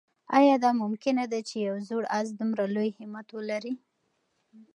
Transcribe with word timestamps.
آیا 0.37 0.55
دا 0.63 0.71
ممکنه 0.83 1.23
ده 1.31 1.39
چې 1.47 1.55
یو 1.67 1.75
زوړ 1.87 2.03
آس 2.17 2.27
دومره 2.39 2.63
لوی 2.75 2.89
همت 2.97 3.27
ولري؟ 3.33 3.73